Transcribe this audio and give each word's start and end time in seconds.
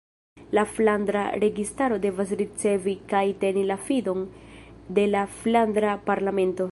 La 0.57 0.61
Flandra 0.75 1.25
Registaro 1.43 1.99
devas 2.05 2.33
ricevi 2.41 2.95
kaj 3.13 3.23
teni 3.45 3.67
la 3.73 3.79
fidon 3.89 4.27
de 4.99 5.07
la 5.13 5.23
Flandra 5.41 5.97
Parlamento. 6.13 6.69